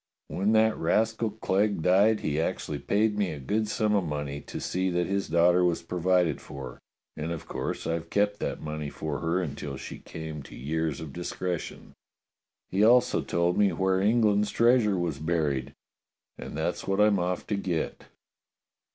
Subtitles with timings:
[0.29, 4.59] "When that rascal Clegg died he actually paid me a good sum of money to
[4.59, 6.81] see that his daughter was provided for,
[7.15, 11.13] and of course I've kept that money for her till she came to years of
[11.13, 11.93] discretion.
[12.71, 15.71] He DOCTOR SYN HAS A 'XALL" 229 also told me where England's treasure was buried,
[16.35, 18.05] and that's what I'm off to get."